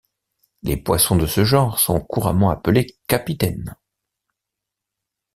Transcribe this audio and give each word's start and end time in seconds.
Les 0.63 0.77
poissons 0.77 1.15
de 1.15 1.27
ce 1.27 1.45
genre 1.45 1.77
sont 1.77 2.01
couramment 2.01 2.49
appelés 2.49 2.97
capitaine. 3.07 3.75